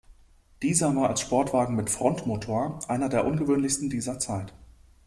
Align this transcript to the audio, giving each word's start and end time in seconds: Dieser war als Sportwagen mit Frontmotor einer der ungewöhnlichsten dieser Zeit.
Dieser 0.63 0.95
war 0.95 1.09
als 1.09 1.21
Sportwagen 1.21 1.75
mit 1.75 1.91
Frontmotor 1.91 2.79
einer 2.87 3.07
der 3.07 3.23
ungewöhnlichsten 3.27 3.91
dieser 3.91 4.17
Zeit. 4.17 4.51